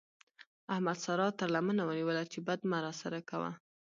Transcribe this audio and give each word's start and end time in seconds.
احمد 0.73 0.97
سارا 1.05 1.27
تر 1.39 1.47
لمنه 1.55 1.81
ونيوله 1.85 2.23
چې 2.31 2.39
بد 2.47 2.59
مه 2.71 2.77
راسره 2.85 3.19
کوه. 3.29 3.51